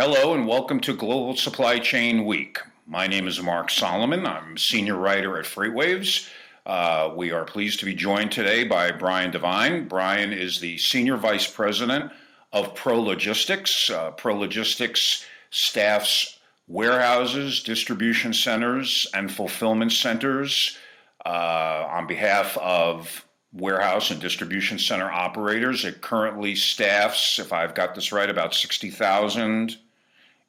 Hello 0.00 0.32
and 0.32 0.46
welcome 0.46 0.78
to 0.82 0.94
Global 0.94 1.34
Supply 1.34 1.80
Chain 1.80 2.24
Week. 2.24 2.60
My 2.86 3.08
name 3.08 3.26
is 3.26 3.42
Mark 3.42 3.68
Solomon. 3.68 4.26
I'm 4.26 4.56
senior 4.56 4.94
writer 4.94 5.36
at 5.40 5.44
FreightWaves. 5.44 6.28
Uh, 6.64 7.12
we 7.16 7.32
are 7.32 7.44
pleased 7.44 7.80
to 7.80 7.84
be 7.84 7.96
joined 7.96 8.30
today 8.30 8.62
by 8.62 8.92
Brian 8.92 9.32
Devine. 9.32 9.88
Brian 9.88 10.32
is 10.32 10.60
the 10.60 10.78
senior 10.78 11.16
vice 11.16 11.50
president 11.50 12.12
of 12.52 12.76
ProLogistix. 12.76 13.92
Uh, 13.92 14.12
ProLogistix 14.12 15.24
staffs 15.50 16.38
warehouses, 16.68 17.64
distribution 17.64 18.32
centers, 18.32 19.04
and 19.14 19.32
fulfillment 19.32 19.90
centers 19.90 20.78
uh, 21.26 21.88
on 21.90 22.06
behalf 22.06 22.56
of 22.58 23.26
warehouse 23.52 24.12
and 24.12 24.20
distribution 24.20 24.78
center 24.78 25.10
operators. 25.10 25.84
It 25.84 26.02
currently 26.02 26.54
staffs, 26.54 27.40
if 27.40 27.52
I've 27.52 27.74
got 27.74 27.96
this 27.96 28.12
right, 28.12 28.30
about 28.30 28.54
60,000 28.54 29.76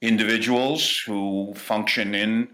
individuals 0.01 0.97
who 1.05 1.53
function 1.55 2.15
in 2.15 2.49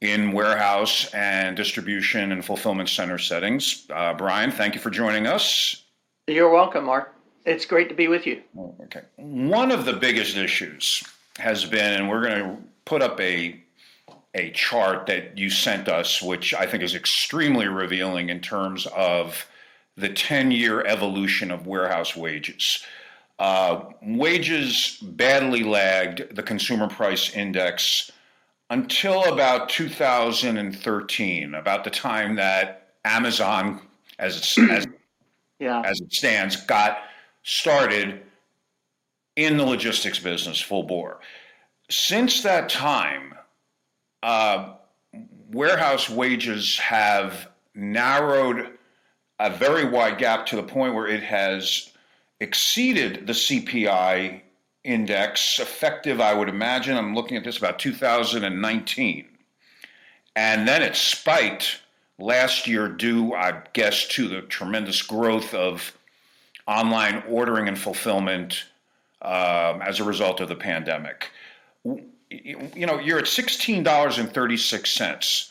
in 0.00 0.32
warehouse 0.32 1.12
and 1.12 1.56
distribution 1.56 2.32
and 2.32 2.42
fulfillment 2.42 2.88
center 2.88 3.18
settings. 3.18 3.86
Uh, 3.90 4.14
Brian, 4.14 4.50
thank 4.50 4.74
you 4.74 4.80
for 4.80 4.88
joining 4.88 5.26
us. 5.26 5.84
You're 6.26 6.50
welcome, 6.50 6.86
Mark. 6.86 7.14
It's 7.44 7.66
great 7.66 7.90
to 7.90 7.94
be 7.94 8.08
with 8.08 8.26
you. 8.26 8.42
Okay. 8.84 9.02
One 9.16 9.70
of 9.70 9.84
the 9.84 9.92
biggest 9.92 10.36
issues 10.36 11.04
has 11.38 11.64
been, 11.64 11.94
and 11.94 12.08
we're 12.08 12.22
going 12.22 12.38
to 12.38 12.62
put 12.84 13.02
up 13.02 13.20
a 13.20 13.60
a 14.34 14.50
chart 14.52 15.06
that 15.06 15.36
you 15.36 15.50
sent 15.50 15.88
us, 15.88 16.22
which 16.22 16.54
I 16.54 16.64
think 16.64 16.84
is 16.84 16.94
extremely 16.94 17.66
revealing 17.66 18.30
in 18.30 18.40
terms 18.40 18.86
of 18.86 19.46
the 19.96 20.08
10 20.08 20.52
year 20.52 20.86
evolution 20.86 21.50
of 21.50 21.66
warehouse 21.66 22.14
wages. 22.14 22.84
Uh, 23.40 23.86
wages 24.02 24.98
badly 25.00 25.62
lagged 25.62 26.36
the 26.36 26.42
consumer 26.42 26.86
price 26.86 27.34
index 27.34 28.10
until 28.68 29.24
about 29.32 29.70
2013, 29.70 31.54
about 31.54 31.82
the 31.82 31.88
time 31.88 32.36
that 32.36 32.90
Amazon, 33.06 33.80
as 34.18 34.58
it, 34.58 34.58
as, 34.70 34.86
yeah. 35.58 35.80
as 35.86 36.02
it 36.02 36.12
stands, 36.12 36.54
got 36.66 36.98
started 37.42 38.20
in 39.36 39.56
the 39.56 39.64
logistics 39.64 40.18
business 40.18 40.60
full 40.60 40.82
bore. 40.82 41.20
Since 41.88 42.42
that 42.42 42.68
time, 42.68 43.34
uh, 44.22 44.74
warehouse 45.50 46.10
wages 46.10 46.78
have 46.78 47.48
narrowed 47.74 48.76
a 49.38 49.48
very 49.48 49.88
wide 49.88 50.18
gap 50.18 50.44
to 50.44 50.56
the 50.56 50.62
point 50.62 50.94
where 50.94 51.06
it 51.06 51.22
has 51.22 51.90
exceeded 52.40 53.26
the 53.26 53.32
CPI 53.32 54.42
index, 54.84 55.58
effective, 55.60 56.20
I 56.20 56.34
would 56.34 56.48
imagine, 56.48 56.96
I'm 56.96 57.14
looking 57.14 57.36
at 57.36 57.44
this 57.44 57.58
about 57.58 57.78
2019. 57.78 59.26
And 60.36 60.66
then 60.66 60.82
it 60.82 60.96
spiked 60.96 61.82
last 62.18 62.66
year, 62.66 62.88
due, 62.88 63.34
I 63.34 63.60
guess, 63.72 64.08
to 64.08 64.28
the 64.28 64.40
tremendous 64.42 65.00
growth 65.02 65.54
of 65.54 65.96
online 66.66 67.22
ordering 67.28 67.68
and 67.68 67.78
fulfillment 67.78 68.64
um, 69.22 69.80
as 69.82 70.00
a 70.00 70.04
result 70.04 70.40
of 70.40 70.48
the 70.48 70.56
pandemic. 70.56 71.30
You 71.84 72.86
know, 72.86 72.98
you're 72.98 73.18
at 73.18 73.24
$16.36. 73.24 75.50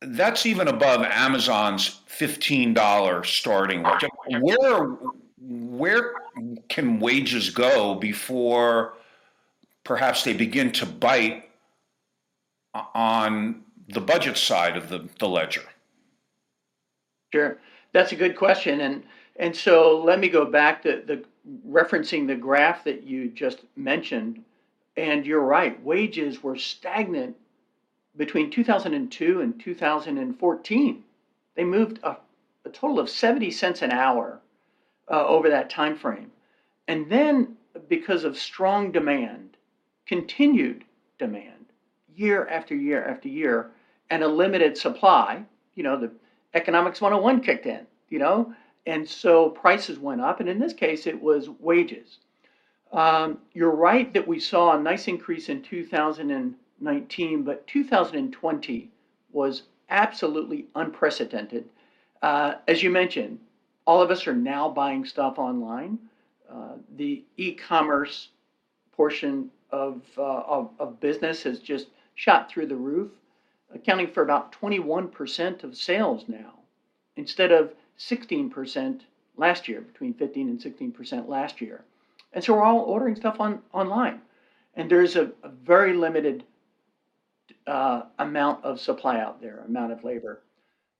That's 0.00 0.46
even 0.46 0.68
above 0.68 1.02
Amazon's 1.02 2.00
$15 2.08 3.26
starting 3.26 3.82
wage. 3.82 4.04
Where 4.40 4.96
where 5.40 6.14
can 6.68 6.98
wages 7.00 7.50
go 7.50 7.94
before 7.94 8.94
perhaps 9.84 10.24
they 10.24 10.32
begin 10.32 10.72
to 10.72 10.86
bite 10.86 11.48
on 12.94 13.62
the 13.88 14.00
budget 14.00 14.36
side 14.36 14.76
of 14.76 14.88
the, 14.88 15.08
the 15.18 15.28
ledger? 15.28 15.62
Sure, 17.32 17.58
that's 17.92 18.12
a 18.12 18.16
good 18.16 18.36
question, 18.36 18.80
and 18.80 19.02
and 19.36 19.54
so 19.54 20.02
let 20.02 20.18
me 20.18 20.28
go 20.28 20.44
back 20.44 20.82
to 20.82 21.02
the 21.06 21.24
referencing 21.66 22.26
the 22.26 22.34
graph 22.34 22.84
that 22.84 23.04
you 23.04 23.28
just 23.28 23.60
mentioned, 23.76 24.42
and 24.96 25.24
you're 25.24 25.40
right, 25.40 25.82
wages 25.84 26.42
were 26.42 26.56
stagnant 26.56 27.36
between 28.16 28.50
2002 28.50 29.40
and 29.40 29.60
2014. 29.60 31.04
They 31.54 31.64
moved 31.64 32.00
a, 32.02 32.16
a 32.64 32.70
total 32.70 32.98
of 32.98 33.08
70 33.08 33.50
cents 33.52 33.82
an 33.82 33.92
hour 33.92 34.40
uh, 35.10 35.26
over 35.26 35.48
that 35.50 35.70
time 35.70 35.96
frame. 35.96 36.30
And 36.86 37.10
then, 37.10 37.56
because 37.88 38.24
of 38.24 38.38
strong 38.38 38.92
demand, 38.92 39.56
continued 40.06 40.84
demand, 41.18 41.66
year 42.16 42.46
after 42.48 42.74
year 42.74 43.04
after 43.04 43.28
year, 43.28 43.70
and 44.10 44.22
a 44.22 44.28
limited 44.28 44.76
supply, 44.76 45.44
you 45.74 45.82
know, 45.82 45.98
the 45.98 46.10
economics 46.54 47.00
101 47.00 47.40
kicked 47.42 47.66
in, 47.66 47.86
you 48.08 48.18
know, 48.18 48.54
and 48.86 49.06
so 49.06 49.50
prices 49.50 49.98
went 49.98 50.20
up. 50.20 50.40
And 50.40 50.48
in 50.48 50.58
this 50.58 50.72
case, 50.72 51.06
it 51.06 51.20
was 51.20 51.48
wages. 51.60 52.18
Um, 52.92 53.38
you're 53.52 53.74
right 53.74 54.12
that 54.14 54.26
we 54.26 54.40
saw 54.40 54.76
a 54.76 54.80
nice 54.80 55.08
increase 55.08 55.50
in 55.50 55.62
2019, 55.62 57.42
but 57.42 57.66
2020 57.66 58.90
was 59.30 59.62
absolutely 59.90 60.66
unprecedented. 60.74 61.66
Uh, 62.22 62.54
as 62.66 62.82
you 62.82 62.90
mentioned, 62.90 63.38
all 63.88 64.02
of 64.02 64.10
us 64.10 64.26
are 64.26 64.36
now 64.36 64.68
buying 64.68 65.02
stuff 65.02 65.38
online. 65.38 65.98
Uh, 66.52 66.74
the 66.96 67.24
e-commerce 67.38 68.28
portion 68.92 69.48
of, 69.70 70.02
uh, 70.18 70.40
of, 70.40 70.70
of 70.78 71.00
business 71.00 71.42
has 71.42 71.58
just 71.58 71.86
shot 72.14 72.50
through 72.50 72.66
the 72.66 72.76
roof, 72.76 73.10
accounting 73.74 74.06
for 74.06 74.22
about 74.22 74.52
21% 74.52 75.64
of 75.64 75.74
sales 75.74 76.24
now, 76.28 76.52
instead 77.16 77.50
of 77.50 77.72
16% 77.98 79.00
last 79.38 79.68
year, 79.68 79.80
between 79.80 80.12
15 80.12 80.50
and 80.50 80.60
16% 80.60 81.26
last 81.26 81.62
year. 81.62 81.82
And 82.34 82.44
so 82.44 82.52
we're 82.52 82.64
all 82.64 82.80
ordering 82.80 83.16
stuff 83.16 83.40
on 83.40 83.62
online, 83.72 84.20
and 84.74 84.90
there's 84.90 85.16
a, 85.16 85.32
a 85.42 85.48
very 85.48 85.94
limited 85.94 86.44
uh, 87.66 88.02
amount 88.18 88.62
of 88.66 88.80
supply 88.80 89.18
out 89.18 89.40
there, 89.40 89.64
amount 89.66 89.92
of 89.92 90.04
labor, 90.04 90.42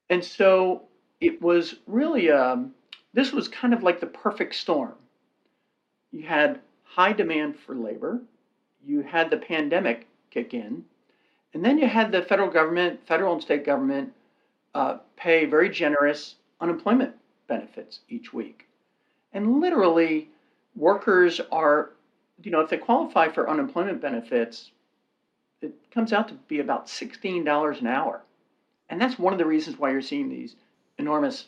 and 0.09 0.25
so 0.25 0.84
it 1.20 1.43
was 1.43 1.75
really 1.87 2.31
um, 2.31 2.72
this 3.19 3.33
was 3.33 3.49
kind 3.49 3.75
of 3.75 3.83
like 3.83 3.99
the 3.99 4.06
perfect 4.06 4.55
storm. 4.55 4.95
You 6.12 6.23
had 6.23 6.61
high 6.84 7.12
demand 7.12 7.59
for 7.59 7.75
labor, 7.75 8.21
you 8.87 9.03
had 9.03 9.29
the 9.29 9.37
pandemic 9.37 10.06
kick 10.31 10.55
in, 10.55 10.84
and 11.53 11.65
then 11.65 11.79
you 11.79 11.89
had 11.89 12.12
the 12.12 12.23
federal 12.23 12.49
government, 12.49 13.01
federal 13.09 13.33
and 13.33 13.43
state 13.43 13.65
government 13.65 14.12
uh, 14.73 14.99
pay 15.17 15.47
very 15.47 15.69
generous 15.69 16.37
unemployment 16.61 17.12
benefits 17.49 17.99
each 18.09 18.33
week. 18.33 18.69
And 19.33 19.61
literally, 19.61 20.29
workers 20.77 21.41
are, 21.50 21.91
you 22.45 22.53
know, 22.53 22.61
if 22.61 22.71
they 22.71 22.79
qualify 22.79 23.31
for 23.31 23.50
unemployment 23.50 24.00
benefits, 24.00 24.71
it 25.61 25.75
comes 25.91 26.12
out 26.12 26.29
to 26.29 26.35
be 26.35 26.61
about 26.61 26.87
$16 26.87 27.81
an 27.81 27.87
hour. 27.89 28.23
And 28.89 29.00
that's 29.00 29.19
one 29.19 29.33
of 29.33 29.41
the 29.41 29.45
reasons 29.45 29.77
why 29.77 29.91
you're 29.91 30.03
seeing 30.03 30.29
these 30.29 30.55
enormous 30.99 31.47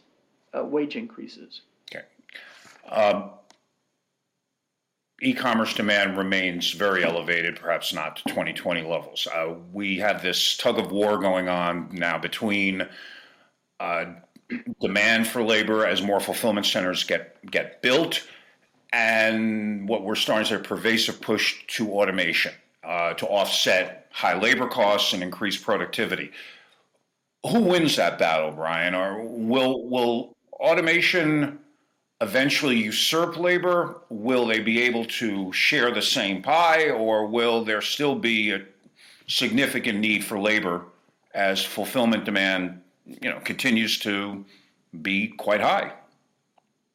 uh, 0.57 0.65
wage 0.65 0.97
increases. 0.97 1.63
Okay. 1.91 2.05
Um, 2.89 3.31
e-commerce 5.23 5.75
demand 5.75 6.17
remains 6.17 6.73
very 6.73 7.05
elevated, 7.05 7.57
perhaps 7.57 7.93
not 7.93 8.17
to 8.17 8.25
2020 8.25 8.83
levels. 8.83 9.27
Uh, 9.33 9.55
we 9.73 9.99
have 9.99 10.23
this 10.23 10.57
tug 10.57 10.79
of 10.79 10.91
war 10.91 11.19
going 11.19 11.49
on 11.49 11.89
now 11.93 12.19
between 12.19 12.87
uh, 13.79 14.07
demand 14.81 15.27
for 15.27 15.43
labor 15.43 15.87
as 15.87 16.03
more 16.03 16.21
fulfillment 16.21 16.67
centers 16.67 17.05
get 17.05 17.37
get 17.51 17.83
built, 17.83 18.27
and 18.93 19.89
what 19.89 20.03
we're 20.03 20.15
starting 20.15 20.47
to 20.47 20.57
a 20.57 20.59
pervasive 20.59 21.21
push 21.21 21.65
to 21.69 21.93
automation 21.93 22.53
uh, 22.83 23.15
to 23.15 23.27
offset 23.27 24.09
high 24.11 24.39
labor 24.39 24.67
costs 24.67 25.13
and 25.13 25.23
increase 25.23 25.57
productivity. 25.57 26.31
Who 27.49 27.61
wins 27.61 27.97
that 27.97 28.19
battle, 28.19 28.51
Brian? 28.51 28.95
Or 28.95 29.23
will 29.23 29.89
will 29.89 30.37
automation 30.61 31.59
eventually 32.21 32.77
usurp 32.77 33.37
labor? 33.37 34.03
Will 34.11 34.47
they 34.47 34.61
be 34.61 34.83
able 34.83 35.05
to 35.07 35.53
share 35.53 35.91
the 35.91 36.03
same 36.03 36.43
pie, 36.43 36.91
or 36.91 37.27
will 37.27 37.65
there 37.65 37.81
still 37.81 38.15
be 38.15 38.53
a 38.53 38.63
significant 39.27 39.99
need 39.99 40.25
for 40.25 40.39
labor 40.39 40.85
as 41.35 41.65
fulfillment 41.65 42.25
demand, 42.25 42.81
you 43.07 43.31
know, 43.31 43.41
continues 43.41 43.99
to 44.01 44.45
be 45.03 45.29
quite 45.29 45.61
high? 45.61 45.93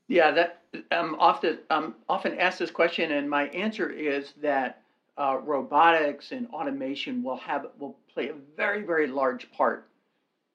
Yeah, 0.07 0.31
that 0.31 0.61
I'm 0.91 1.15
often 1.15 1.59
I'm 1.69 1.95
often 2.07 2.38
asked 2.38 2.59
this 2.59 2.71
question, 2.71 3.13
and 3.13 3.29
my 3.29 3.47
answer 3.50 3.89
is 3.89 4.33
that 4.41 4.81
uh, 5.18 5.39
robotics 5.44 6.31
and 6.31 6.47
automation 6.50 7.23
will 7.23 7.38
have 7.38 7.68
will 7.79 7.97
play 8.13 8.29
a 8.29 8.35
very 8.56 8.83
very 8.83 9.07
large 9.07 9.51
part 9.51 9.88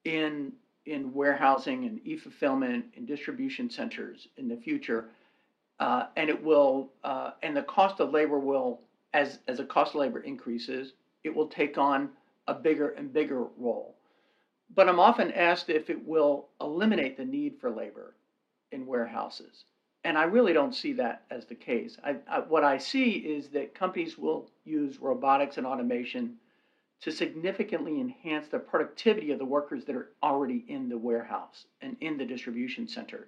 in 0.04 0.52
in 0.86 1.12
warehousing 1.12 1.84
and 1.84 2.00
e-fulfillment 2.06 2.84
and 2.96 3.06
distribution 3.06 3.68
centers 3.70 4.28
in 4.36 4.48
the 4.48 4.56
future, 4.56 5.10
uh, 5.78 6.06
and 6.16 6.28
it 6.28 6.42
will 6.42 6.90
uh, 7.04 7.32
and 7.42 7.56
the 7.56 7.62
cost 7.62 8.00
of 8.00 8.10
labor 8.10 8.38
will 8.38 8.80
as, 9.12 9.38
as 9.48 9.58
the 9.58 9.64
cost 9.64 9.94
of 9.94 10.00
labor 10.00 10.20
increases, 10.20 10.92
it 11.24 11.34
will 11.34 11.48
take 11.48 11.78
on 11.78 12.10
a 12.46 12.54
bigger 12.54 12.90
and 12.90 13.12
bigger 13.12 13.44
role. 13.58 13.94
But 14.74 14.88
I'm 14.88 15.00
often 15.00 15.32
asked 15.32 15.68
if 15.68 15.90
it 15.90 16.06
will 16.06 16.48
eliminate 16.60 17.16
the 17.16 17.24
need 17.24 17.58
for 17.60 17.70
labor 17.70 18.14
in 18.70 18.86
warehouses. 18.86 19.64
And 20.04 20.16
I 20.16 20.24
really 20.24 20.52
don't 20.52 20.74
see 20.74 20.92
that 20.94 21.24
as 21.30 21.44
the 21.44 21.54
case. 21.54 21.98
I, 22.04 22.16
I, 22.30 22.40
what 22.40 22.64
I 22.64 22.78
see 22.78 23.10
is 23.10 23.48
that 23.48 23.74
companies 23.74 24.16
will 24.16 24.48
use 24.64 25.00
robotics 25.00 25.58
and 25.58 25.66
automation 25.66 26.36
to 27.00 27.10
significantly 27.10 28.00
enhance 28.00 28.48
the 28.48 28.58
productivity 28.58 29.30
of 29.30 29.38
the 29.38 29.44
workers 29.44 29.84
that 29.84 29.96
are 29.96 30.10
already 30.22 30.64
in 30.68 30.88
the 30.88 30.98
warehouse 30.98 31.64
and 31.80 31.96
in 32.00 32.18
the 32.18 32.24
distribution 32.24 32.86
center. 32.86 33.26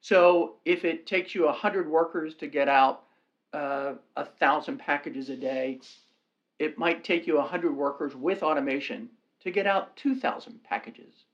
So 0.00 0.56
if 0.64 0.84
it 0.84 1.06
takes 1.06 1.34
you 1.34 1.44
100 1.44 1.88
workers 1.88 2.34
to 2.36 2.46
get 2.46 2.68
out 2.68 3.04
uh, 3.52 3.94
a 4.16 4.24
thousand 4.24 4.78
packages 4.78 5.28
a 5.30 5.36
day, 5.36 5.80
it 6.58 6.78
might 6.78 7.04
take 7.04 7.26
you 7.26 7.36
100 7.36 7.76
workers 7.76 8.14
with 8.14 8.42
automation 8.42 9.08
to 9.40 9.50
get 9.50 9.66
out 9.66 9.96
2,000 9.96 10.62
packages 10.62 11.24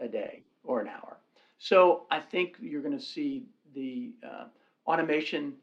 a 0.00 0.08
day 0.08 0.42
or 0.64 0.80
an 0.80 0.88
hour. 0.88 1.16
So 1.58 2.06
I 2.10 2.20
think 2.20 2.56
you're 2.60 2.82
going 2.82 2.98
to 2.98 3.04
see 3.04 3.44
the 3.74 4.12
uh, 4.24 4.44
automation 4.86 5.54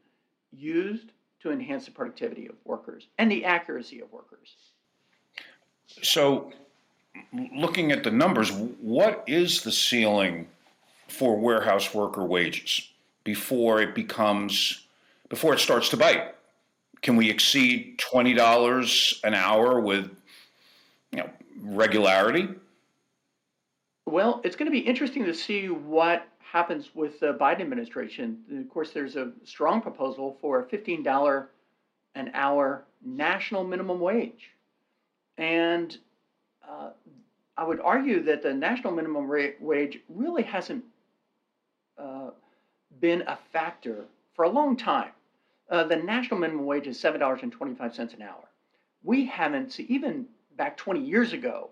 used 0.50 1.12
to 1.40 1.50
enhance 1.50 1.84
the 1.84 1.90
productivity 1.90 2.46
of 2.46 2.54
workers 2.64 3.08
and 3.18 3.30
the 3.30 3.44
accuracy 3.44 4.00
of 4.00 4.10
workers. 4.10 4.56
So, 6.02 6.52
looking 7.54 7.92
at 7.92 8.04
the 8.04 8.10
numbers, 8.10 8.50
what 8.52 9.24
is 9.26 9.62
the 9.62 9.72
ceiling 9.72 10.48
for 11.08 11.36
warehouse 11.36 11.94
worker 11.94 12.24
wages 12.24 12.88
before 13.24 13.80
it 13.80 13.94
becomes, 13.94 14.86
before 15.28 15.54
it 15.54 15.60
starts 15.60 15.88
to 15.90 15.96
bite? 15.96 16.34
Can 17.02 17.16
we 17.16 17.28
exceed 17.28 17.98
twenty 17.98 18.32
dollars 18.32 19.20
an 19.24 19.34
hour 19.34 19.80
with, 19.80 20.10
you 21.12 21.18
know, 21.18 21.30
regularity? 21.62 22.48
Well, 24.06 24.40
it's 24.44 24.56
going 24.56 24.66
to 24.66 24.72
be 24.72 24.80
interesting 24.80 25.24
to 25.24 25.34
see 25.34 25.68
what 25.68 26.26
happens 26.40 26.90
with 26.94 27.18
the 27.20 27.34
Biden 27.34 27.60
administration. 27.62 28.38
Of 28.60 28.70
course, 28.70 28.90
there's 28.90 29.16
a 29.16 29.32
strong 29.44 29.80
proposal 29.80 30.38
for 30.40 30.60
a 30.60 30.64
$15 30.64 31.46
an 32.14 32.30
hour 32.32 32.84
national 33.04 33.64
minimum 33.64 33.98
wage. 33.98 34.50
And 35.38 35.96
uh, 36.68 36.90
I 37.56 37.64
would 37.64 37.80
argue 37.80 38.22
that 38.24 38.42
the 38.42 38.52
national 38.54 38.92
minimum 38.92 39.28
rate 39.28 39.56
wage 39.60 40.00
really 40.08 40.42
hasn't 40.42 40.84
uh, 41.98 42.30
been 43.00 43.22
a 43.26 43.38
factor 43.52 44.04
for 44.34 44.44
a 44.44 44.48
long 44.50 44.76
time. 44.76 45.10
Uh, 45.70 45.84
the 45.84 45.96
national 45.96 46.38
minimum 46.38 46.66
wage 46.66 46.86
is 46.86 46.98
$7.25 47.00 48.14
an 48.14 48.22
hour. 48.22 48.48
We 49.02 49.24
haven't, 49.26 49.72
see, 49.72 49.84
even 49.88 50.26
back 50.56 50.76
20 50.76 51.00
years 51.00 51.32
ago, 51.32 51.70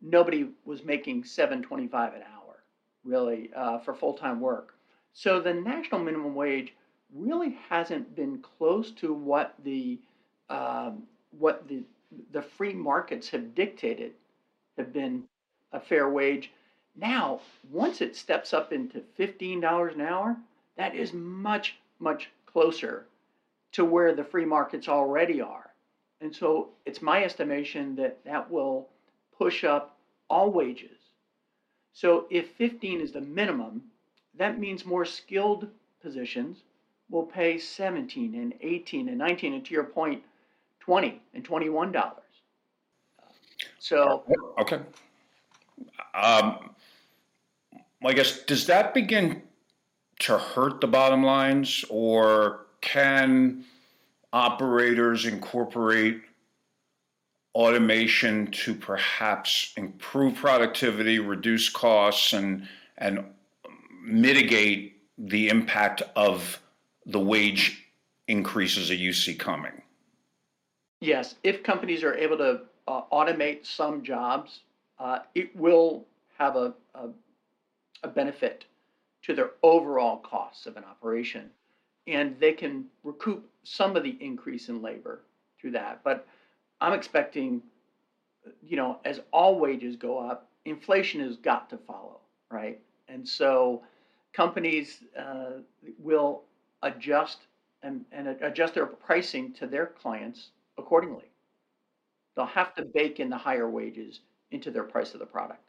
nobody 0.00 0.48
was 0.64 0.84
making 0.84 1.22
7.25 1.24 2.16
an 2.16 2.22
hour, 2.22 2.62
really, 3.04 3.50
uh, 3.54 3.78
for 3.78 3.94
full-time 3.94 4.40
work. 4.40 4.74
So 5.12 5.40
the 5.40 5.54
national 5.54 6.02
minimum 6.02 6.34
wage 6.34 6.74
really 7.14 7.58
hasn't 7.68 8.14
been 8.14 8.42
close 8.58 8.90
to 8.92 9.14
what 9.14 9.54
the 9.64 9.98
um, 10.48 11.02
what 11.38 11.66
the 11.66 11.82
the 12.30 12.42
free 12.42 12.72
markets 12.72 13.28
have 13.30 13.54
dictated 13.54 14.12
have 14.76 14.92
been 14.92 15.24
a 15.72 15.80
fair 15.80 16.08
wage. 16.08 16.52
Now, 16.94 17.40
once 17.70 18.00
it 18.00 18.16
steps 18.16 18.54
up 18.54 18.72
into 18.72 19.02
$15 19.18 19.94
an 19.94 20.00
hour, 20.00 20.36
that 20.76 20.94
is 20.94 21.12
much, 21.12 21.76
much 21.98 22.30
closer 22.46 23.06
to 23.72 23.84
where 23.84 24.14
the 24.14 24.24
free 24.24 24.44
markets 24.44 24.88
already 24.88 25.40
are. 25.40 25.70
And 26.20 26.34
so 26.34 26.70
it's 26.86 27.02
my 27.02 27.24
estimation 27.24 27.94
that 27.96 28.24
that 28.24 28.50
will 28.50 28.88
push 29.36 29.64
up 29.64 29.98
all 30.30 30.50
wages. 30.50 30.98
So 31.92 32.26
if 32.30 32.50
15 32.52 33.00
is 33.00 33.12
the 33.12 33.20
minimum, 33.20 33.82
that 34.34 34.58
means 34.58 34.86
more 34.86 35.04
skilled 35.04 35.68
positions 36.00 36.62
will 37.10 37.24
pay 37.24 37.58
17 37.58 38.34
and 38.34 38.54
18 38.60 39.08
and 39.08 39.18
19 39.18 39.54
and 39.54 39.64
to 39.64 39.74
your 39.74 39.84
point 39.84 40.22
20 40.86 41.20
and 41.34 41.44
21 41.44 41.92
dollars. 41.92 42.22
So 43.78 44.24
Okay. 44.58 44.80
Um, 46.14 46.70
I 48.04 48.12
guess, 48.12 48.40
does 48.44 48.66
that 48.66 48.94
begin 48.94 49.42
to 50.20 50.38
hurt 50.38 50.80
the 50.80 50.86
bottom 50.86 51.22
lines, 51.22 51.84
or 51.90 52.66
can 52.80 53.64
operators 54.32 55.26
incorporate 55.26 56.22
automation 57.54 58.46
to 58.52 58.74
perhaps 58.74 59.72
improve 59.76 60.36
productivity, 60.36 61.18
reduce 61.18 61.68
costs, 61.68 62.32
and 62.32 62.66
and 62.98 63.24
mitigate 64.02 65.02
the 65.18 65.48
impact 65.48 66.02
of 66.14 66.60
the 67.06 67.20
wage 67.20 67.84
increases 68.28 68.88
that 68.88 68.96
you 68.96 69.12
see 69.12 69.34
coming? 69.34 69.82
Yes, 71.00 71.34
if 71.42 71.62
companies 71.62 72.02
are 72.02 72.14
able 72.14 72.38
to 72.38 72.60
uh, 72.88 73.02
automate 73.12 73.66
some 73.66 74.02
jobs, 74.02 74.60
uh, 74.98 75.20
it 75.34 75.54
will 75.56 76.04
have 76.38 76.56
a, 76.56 76.74
a, 76.94 77.08
a 78.02 78.08
benefit 78.08 78.64
to 79.22 79.34
their 79.34 79.50
overall 79.62 80.18
costs 80.18 80.66
of 80.66 80.76
an 80.76 80.84
operation. 80.84 81.50
And 82.06 82.38
they 82.38 82.52
can 82.52 82.84
recoup 83.02 83.48
some 83.64 83.96
of 83.96 84.04
the 84.04 84.16
increase 84.20 84.68
in 84.68 84.80
labor 84.80 85.22
through 85.60 85.72
that. 85.72 86.00
But 86.04 86.26
I'm 86.80 86.92
expecting, 86.92 87.62
you 88.66 88.76
know, 88.76 88.98
as 89.04 89.20
all 89.32 89.58
wages 89.58 89.96
go 89.96 90.18
up, 90.18 90.48
inflation 90.64 91.20
has 91.20 91.36
got 91.36 91.68
to 91.70 91.78
follow, 91.78 92.20
right? 92.50 92.78
And 93.08 93.26
so 93.26 93.82
companies 94.32 95.00
uh, 95.18 95.62
will 95.98 96.42
adjust 96.82 97.38
and, 97.82 98.04
and 98.12 98.28
adjust 98.28 98.74
their 98.74 98.86
pricing 98.86 99.52
to 99.54 99.66
their 99.66 99.86
clients 99.86 100.50
accordingly. 100.78 101.24
They'll 102.34 102.46
have 102.46 102.74
to 102.74 102.84
bake 102.84 103.18
in 103.20 103.30
the 103.30 103.38
higher 103.38 103.68
wages 103.68 104.20
into 104.50 104.70
their 104.70 104.82
price 104.82 105.14
of 105.14 105.20
the 105.20 105.26
product. 105.26 105.62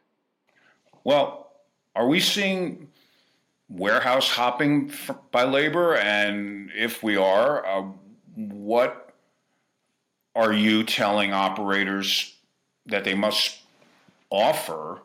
Well, 1.04 1.52
are 1.96 2.06
we 2.06 2.20
seeing 2.20 2.88
warehouse 3.68 4.28
hopping 4.28 4.90
f- 4.90 5.16
by 5.30 5.44
labor? 5.44 5.96
And 5.96 6.70
if 6.74 7.02
we 7.02 7.16
are, 7.16 7.66
uh, 7.66 7.86
what 8.34 9.14
are 10.34 10.52
you 10.52 10.84
telling 10.84 11.32
operators 11.32 12.36
that 12.86 13.04
they 13.04 13.14
must 13.14 13.60
offer 14.30 15.02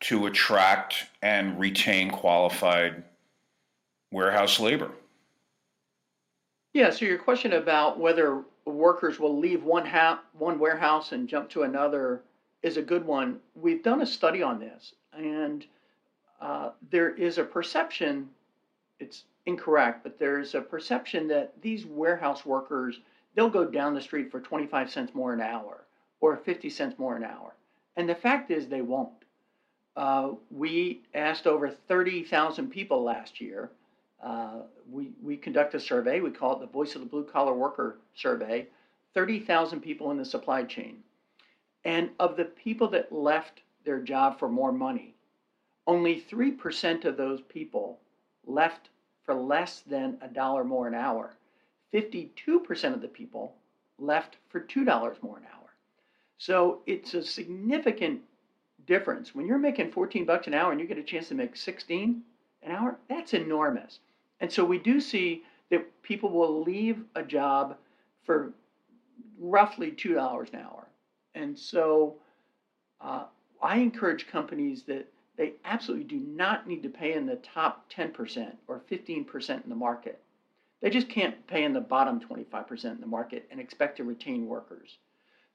to 0.00 0.26
attract 0.26 1.06
and 1.20 1.58
retain 1.58 2.10
qualified 2.10 3.02
warehouse 4.10 4.58
labor? 4.58 4.90
Yeah, 6.72 6.90
so 6.90 7.04
your 7.04 7.18
question 7.18 7.52
about 7.52 7.98
whether 8.00 8.42
workers 8.64 9.18
will 9.18 9.38
leave 9.38 9.64
one 9.64 9.86
ha- 9.86 10.22
one 10.38 10.58
warehouse 10.58 11.12
and 11.12 11.28
jump 11.28 11.50
to 11.50 11.62
another 11.62 12.22
is 12.62 12.76
a 12.76 12.82
good 12.82 13.04
one. 13.04 13.40
We've 13.54 13.82
done 13.82 14.02
a 14.02 14.06
study 14.06 14.42
on 14.42 14.60
this, 14.60 14.94
and 15.12 15.66
uh, 16.40 16.70
there 16.90 17.10
is 17.10 17.38
a 17.38 17.44
perception. 17.44 18.28
It's 19.00 19.24
incorrect, 19.46 20.04
but 20.04 20.18
there's 20.18 20.54
a 20.54 20.60
perception 20.60 21.26
that 21.28 21.60
these 21.60 21.84
warehouse 21.86 22.46
workers 22.46 23.00
they'll 23.34 23.48
go 23.50 23.64
down 23.64 23.94
the 23.94 24.00
street 24.00 24.30
for 24.30 24.40
25 24.40 24.90
cents 24.90 25.14
more 25.14 25.32
an 25.32 25.40
hour 25.40 25.84
or 26.20 26.36
50 26.36 26.68
cents 26.68 26.98
more 26.98 27.16
an 27.16 27.24
hour, 27.24 27.54
and 27.96 28.08
the 28.08 28.14
fact 28.14 28.50
is 28.50 28.66
they 28.66 28.82
won't. 28.82 29.10
Uh, 29.94 30.30
we 30.50 31.02
asked 31.14 31.46
over 31.46 31.68
30,000 31.68 32.70
people 32.70 33.02
last 33.02 33.42
year 33.42 33.70
uh, 34.22 34.62
we, 34.90 35.10
we 35.20 35.31
conduct 35.42 35.74
a 35.74 35.80
survey, 35.80 36.20
we 36.20 36.30
call 36.30 36.56
it 36.56 36.60
the 36.60 36.66
Voice 36.66 36.94
of 36.94 37.00
the 37.00 37.06
Blue 37.06 37.24
Collar 37.24 37.54
Worker 37.54 37.98
Survey, 38.14 38.66
30,000 39.14 39.80
people 39.80 40.10
in 40.10 40.16
the 40.16 40.24
supply 40.24 40.62
chain. 40.62 40.98
And 41.84 42.10
of 42.20 42.36
the 42.36 42.44
people 42.44 42.88
that 42.88 43.12
left 43.12 43.62
their 43.84 44.00
job 44.00 44.38
for 44.38 44.48
more 44.48 44.72
money, 44.72 45.14
only 45.86 46.20
3% 46.20 47.04
of 47.04 47.16
those 47.16 47.40
people 47.42 47.98
left 48.46 48.88
for 49.24 49.34
less 49.34 49.80
than 49.80 50.16
a 50.22 50.28
dollar 50.28 50.64
more 50.64 50.86
an 50.86 50.94
hour. 50.94 51.34
52% 51.92 52.94
of 52.94 53.02
the 53.02 53.08
people 53.08 53.54
left 53.98 54.36
for 54.48 54.60
$2 54.60 55.22
more 55.22 55.38
an 55.38 55.44
hour. 55.52 55.74
So 56.38 56.80
it's 56.86 57.14
a 57.14 57.22
significant 57.22 58.20
difference. 58.86 59.34
When 59.34 59.46
you're 59.46 59.58
making 59.58 59.92
14 59.92 60.24
bucks 60.24 60.46
an 60.46 60.54
hour 60.54 60.72
and 60.72 60.80
you 60.80 60.86
get 60.86 60.98
a 60.98 61.02
chance 61.02 61.28
to 61.28 61.34
make 61.34 61.56
16 61.56 62.22
an 62.62 62.72
hour, 62.72 62.98
that's 63.08 63.34
enormous. 63.34 64.00
And 64.42 64.52
so 64.52 64.64
we 64.64 64.78
do 64.78 65.00
see 65.00 65.44
that 65.70 66.02
people 66.02 66.28
will 66.30 66.62
leave 66.62 67.04
a 67.14 67.22
job 67.22 67.76
for 68.24 68.52
roughly 69.38 69.92
$2 69.92 70.52
an 70.52 70.58
hour. 70.58 70.88
And 71.36 71.56
so 71.56 72.16
uh, 73.00 73.26
I 73.62 73.76
encourage 73.76 74.26
companies 74.26 74.82
that 74.82 75.06
they 75.36 75.54
absolutely 75.64 76.04
do 76.04 76.18
not 76.26 76.66
need 76.66 76.82
to 76.82 76.88
pay 76.88 77.14
in 77.14 77.24
the 77.24 77.36
top 77.36 77.90
10% 77.90 78.52
or 78.66 78.82
15% 78.90 79.62
in 79.62 79.70
the 79.70 79.76
market. 79.76 80.20
They 80.80 80.90
just 80.90 81.08
can't 81.08 81.46
pay 81.46 81.62
in 81.62 81.72
the 81.72 81.80
bottom 81.80 82.20
25% 82.20 82.84
in 82.86 83.00
the 83.00 83.06
market 83.06 83.46
and 83.52 83.60
expect 83.60 83.96
to 83.98 84.04
retain 84.04 84.46
workers. 84.46 84.98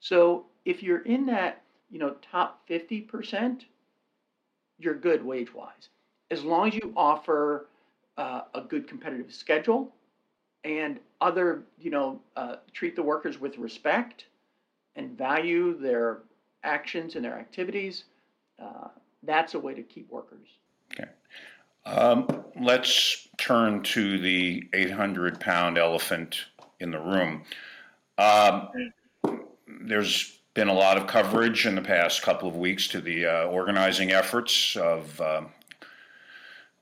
So 0.00 0.46
if 0.64 0.82
you're 0.82 1.02
in 1.02 1.26
that, 1.26 1.62
you 1.90 1.98
know, 1.98 2.16
top 2.22 2.66
50%, 2.68 3.64
you're 4.78 4.94
good 4.94 5.22
wage 5.22 5.52
wise. 5.52 5.90
As 6.30 6.42
long 6.42 6.68
as 6.68 6.74
you 6.74 6.94
offer 6.96 7.66
uh, 8.18 8.42
a 8.54 8.60
good 8.60 8.86
competitive 8.86 9.32
schedule 9.32 9.94
and 10.64 10.98
other, 11.20 11.62
you 11.78 11.90
know, 11.90 12.20
uh, 12.36 12.56
treat 12.74 12.94
the 12.94 13.02
workers 13.02 13.40
with 13.40 13.56
respect 13.56 14.26
and 14.96 15.16
value 15.16 15.78
their 15.78 16.18
actions 16.64 17.14
and 17.14 17.24
their 17.24 17.38
activities, 17.38 18.04
uh, 18.60 18.88
that's 19.22 19.54
a 19.54 19.58
way 19.58 19.72
to 19.72 19.82
keep 19.82 20.10
workers. 20.10 20.48
Okay. 20.92 21.08
Um, 21.86 22.44
let's 22.60 23.28
turn 23.38 23.82
to 23.84 24.18
the 24.18 24.68
800 24.74 25.38
pound 25.40 25.78
elephant 25.78 26.36
in 26.80 26.90
the 26.90 26.98
room. 26.98 27.44
Um, 28.18 28.68
there's 29.82 30.40
been 30.54 30.68
a 30.68 30.74
lot 30.74 30.96
of 30.96 31.06
coverage 31.06 31.66
in 31.66 31.76
the 31.76 31.82
past 31.82 32.22
couple 32.22 32.48
of 32.48 32.56
weeks 32.56 32.88
to 32.88 33.00
the 33.00 33.26
uh, 33.26 33.44
organizing 33.44 34.10
efforts 34.10 34.76
of 34.76 35.20
uh, 35.20 35.42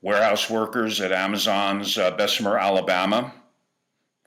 warehouse 0.01 0.49
workers 0.49 1.01
at 1.01 1.11
Amazon's 1.11 1.97
uh, 1.97 2.11
Bessemer, 2.11 2.57
Alabama 2.57 3.33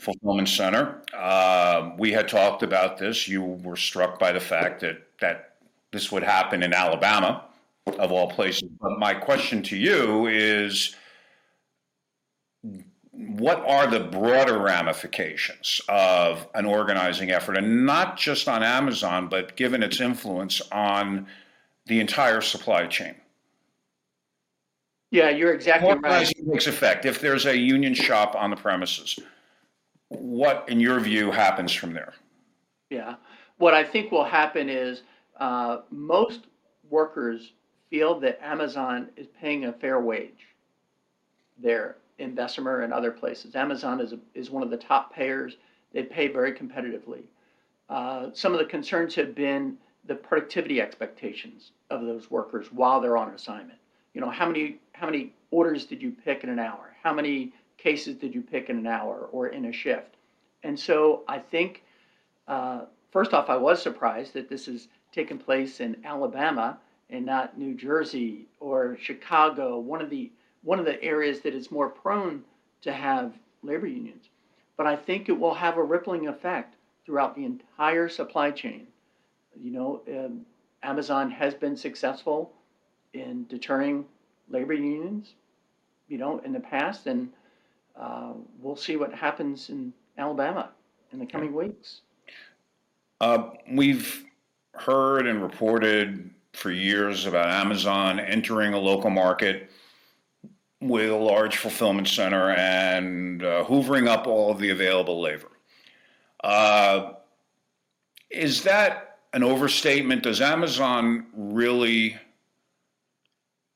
fulfillment 0.00 0.48
center. 0.48 1.02
Uh, 1.12 1.90
we 1.98 2.10
had 2.10 2.26
talked 2.26 2.62
about 2.62 2.98
this. 2.98 3.28
You 3.28 3.42
were 3.42 3.76
struck 3.76 4.18
by 4.18 4.32
the 4.32 4.40
fact 4.40 4.80
that 4.80 5.02
that 5.20 5.56
this 5.92 6.10
would 6.10 6.22
happen 6.22 6.62
in 6.62 6.72
Alabama, 6.72 7.44
of 7.98 8.12
all 8.12 8.30
places. 8.30 8.68
But 8.80 8.98
my 8.98 9.12
question 9.12 9.62
to 9.64 9.76
you 9.76 10.26
is 10.26 10.94
what 13.12 13.58
are 13.66 13.86
the 13.86 14.00
broader 14.00 14.58
ramifications 14.58 15.80
of 15.88 16.46
an 16.54 16.64
organizing 16.64 17.30
effort, 17.30 17.56
and 17.56 17.84
not 17.84 18.16
just 18.16 18.48
on 18.48 18.62
Amazon, 18.62 19.28
but 19.28 19.56
given 19.56 19.82
its 19.82 20.00
influence 20.00 20.62
on 20.72 21.26
the 21.86 22.00
entire 22.00 22.40
supply 22.40 22.86
chain? 22.86 23.14
Yeah, 25.10 25.30
you're 25.30 25.52
exactly 25.52 25.92
right. 25.92 26.32
Takes 26.50 26.66
effect. 26.66 27.04
If 27.04 27.20
there's 27.20 27.46
a 27.46 27.56
union 27.56 27.94
shop 27.94 28.36
on 28.36 28.50
the 28.50 28.56
premises, 28.56 29.18
what, 30.08 30.68
in 30.68 30.78
your 30.80 31.00
view, 31.00 31.30
happens 31.30 31.72
from 31.72 31.92
there? 31.92 32.14
Yeah. 32.90 33.16
What 33.58 33.74
I 33.74 33.84
think 33.84 34.12
will 34.12 34.24
happen 34.24 34.68
is 34.68 35.02
uh, 35.38 35.78
most 35.90 36.46
workers 36.88 37.52
feel 37.88 38.20
that 38.20 38.38
Amazon 38.42 39.08
is 39.16 39.26
paying 39.40 39.64
a 39.64 39.72
fair 39.72 40.00
wage 40.00 40.46
there 41.58 41.96
in 42.18 42.34
Bessemer 42.34 42.82
and 42.82 42.92
other 42.92 43.10
places. 43.10 43.56
Amazon 43.56 44.00
is, 44.00 44.12
a, 44.12 44.18
is 44.34 44.50
one 44.50 44.62
of 44.62 44.70
the 44.70 44.76
top 44.76 45.12
payers. 45.12 45.56
They 45.92 46.04
pay 46.04 46.28
very 46.28 46.52
competitively. 46.52 47.22
Uh, 47.88 48.28
some 48.32 48.52
of 48.52 48.60
the 48.60 48.64
concerns 48.64 49.14
have 49.16 49.34
been 49.34 49.76
the 50.06 50.14
productivity 50.14 50.80
expectations 50.80 51.72
of 51.90 52.02
those 52.02 52.30
workers 52.30 52.68
while 52.72 53.00
they're 53.00 53.16
on 53.16 53.30
assignment. 53.30 53.79
You 54.14 54.20
know, 54.20 54.30
how 54.30 54.46
many 54.46 54.78
how 54.92 55.06
many 55.06 55.32
orders 55.50 55.84
did 55.84 56.02
you 56.02 56.12
pick 56.12 56.44
in 56.44 56.50
an 56.50 56.58
hour? 56.58 56.94
How 57.02 57.12
many 57.12 57.52
cases 57.78 58.16
did 58.16 58.34
you 58.34 58.42
pick 58.42 58.68
in 58.68 58.76
an 58.78 58.86
hour 58.86 59.28
or 59.32 59.48
in 59.48 59.66
a 59.66 59.72
shift? 59.72 60.16
And 60.62 60.78
so 60.78 61.22
I 61.26 61.38
think, 61.38 61.82
uh, 62.46 62.82
first 63.10 63.32
off, 63.32 63.48
I 63.48 63.56
was 63.56 63.82
surprised 63.82 64.34
that 64.34 64.48
this 64.48 64.68
is 64.68 64.88
taking 65.12 65.38
place 65.38 65.80
in 65.80 65.96
Alabama 66.04 66.78
and 67.08 67.24
not 67.24 67.58
New 67.58 67.74
Jersey 67.74 68.46
or 68.60 68.96
Chicago, 69.00 69.78
one 69.78 70.00
of 70.00 70.10
the 70.10 70.30
one 70.62 70.78
of 70.78 70.84
the 70.84 71.02
areas 71.02 71.40
that 71.40 71.54
is 71.54 71.70
more 71.70 71.88
prone 71.88 72.44
to 72.82 72.92
have 72.92 73.32
labor 73.62 73.86
unions. 73.86 74.28
But 74.76 74.86
I 74.86 74.96
think 74.96 75.28
it 75.28 75.38
will 75.38 75.54
have 75.54 75.78
a 75.78 75.82
rippling 75.82 76.28
effect 76.28 76.74
throughout 77.04 77.34
the 77.34 77.44
entire 77.44 78.08
supply 78.08 78.50
chain. 78.50 78.86
You 79.58 79.72
know, 79.72 80.02
um, 80.08 80.44
Amazon 80.82 81.30
has 81.30 81.54
been 81.54 81.76
successful 81.76 82.52
in 83.14 83.46
deterring 83.48 84.04
labor 84.48 84.74
unions, 84.74 85.34
you 86.08 86.18
know, 86.18 86.38
in 86.40 86.52
the 86.52 86.60
past, 86.60 87.06
and 87.06 87.30
uh, 87.98 88.32
we'll 88.60 88.76
see 88.76 88.96
what 88.96 89.12
happens 89.12 89.70
in 89.70 89.92
Alabama 90.18 90.70
in 91.12 91.18
the 91.18 91.26
coming 91.26 91.54
weeks. 91.54 92.00
Uh, 93.20 93.50
we've 93.70 94.24
heard 94.74 95.26
and 95.26 95.42
reported 95.42 96.30
for 96.52 96.70
years 96.70 97.26
about 97.26 97.48
Amazon 97.48 98.18
entering 98.18 98.74
a 98.74 98.78
local 98.78 99.10
market 99.10 99.70
with 100.80 101.10
a 101.10 101.16
large 101.16 101.58
fulfillment 101.58 102.08
center 102.08 102.52
and 102.52 103.42
uh, 103.44 103.64
hoovering 103.64 104.08
up 104.08 104.26
all 104.26 104.50
of 104.50 104.58
the 104.58 104.70
available 104.70 105.20
labor. 105.20 105.50
Uh, 106.42 107.12
is 108.30 108.62
that 108.62 109.18
an 109.34 109.42
overstatement? 109.42 110.22
Does 110.22 110.40
Amazon 110.40 111.26
really 111.34 112.16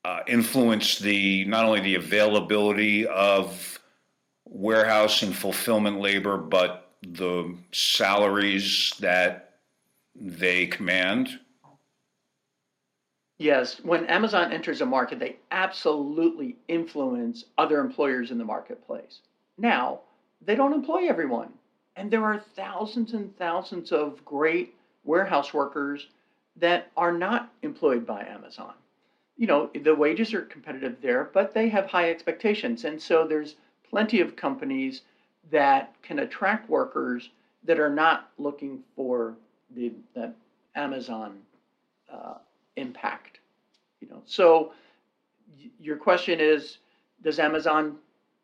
uh, 0.04 0.20
influence 0.26 0.98
the 0.98 1.44
not 1.46 1.64
only 1.64 1.80
the 1.80 1.94
availability 1.94 3.06
of 3.06 3.78
warehouse 4.44 5.22
and 5.22 5.34
fulfillment 5.34 6.00
labor, 6.00 6.36
but 6.36 6.92
the 7.02 7.56
salaries 7.72 8.94
that 9.00 9.54
they 10.14 10.66
command? 10.66 11.40
Yes, 13.38 13.80
when 13.82 14.06
Amazon 14.06 14.52
enters 14.52 14.80
a 14.80 14.86
market, 14.86 15.18
they 15.18 15.36
absolutely 15.50 16.56
influence 16.68 17.46
other 17.58 17.80
employers 17.80 18.30
in 18.30 18.38
the 18.38 18.44
marketplace. 18.44 19.20
Now, 19.58 20.00
they 20.44 20.54
don't 20.54 20.72
employ 20.72 21.08
everyone. 21.08 21.52
And 21.96 22.10
there 22.10 22.24
are 22.24 22.44
thousands 22.56 23.12
and 23.12 23.36
thousands 23.36 23.92
of 23.92 24.24
great 24.24 24.74
warehouse 25.04 25.52
workers 25.54 26.08
that 26.56 26.90
are 26.96 27.12
not 27.12 27.52
employed 27.62 28.06
by 28.06 28.24
Amazon. 28.24 28.74
You 29.36 29.46
know, 29.48 29.70
the 29.74 29.94
wages 29.94 30.32
are 30.32 30.42
competitive 30.42 30.96
there, 31.02 31.30
but 31.32 31.52
they 31.54 31.68
have 31.68 31.86
high 31.86 32.10
expectations. 32.10 32.84
And 32.84 33.00
so 33.00 33.26
there's 33.26 33.56
plenty 33.88 34.20
of 34.20 34.36
companies 34.36 35.02
that 35.50 35.94
can 36.02 36.20
attract 36.20 36.70
workers 36.70 37.30
that 37.64 37.80
are 37.80 37.90
not 37.90 38.30
looking 38.38 38.82
for 38.94 39.34
the, 39.74 39.92
the 40.14 40.32
Amazon 40.76 41.38
uh, 42.12 42.34
impact. 42.76 43.40
You 44.00 44.08
know, 44.08 44.22
so 44.24 44.72
y- 45.58 45.70
your 45.80 45.96
question 45.96 46.40
is, 46.40 46.78
does 47.22 47.38
Amazon 47.38 47.96